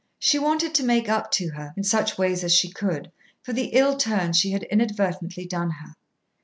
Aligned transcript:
She 0.17 0.39
wanted 0.39 0.73
to 0.73 0.83
make 0.83 1.07
up 1.09 1.29
to 1.33 1.49
her, 1.49 1.75
in 1.77 1.83
such 1.83 2.17
ways 2.17 2.43
as 2.43 2.51
she 2.51 2.71
could, 2.71 3.11
for 3.43 3.53
the 3.53 3.65
ill 3.73 3.97
turn 3.97 4.33
she 4.33 4.49
had 4.49 4.63
inadvertently 4.63 5.45
done 5.45 5.69
her. 5.69 5.95